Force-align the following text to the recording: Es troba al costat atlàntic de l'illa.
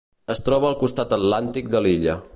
Es 0.35 0.39
troba 0.47 0.71
al 0.71 0.79
costat 0.85 1.15
atlàntic 1.19 1.73
de 1.77 1.87
l'illa. 1.89 2.21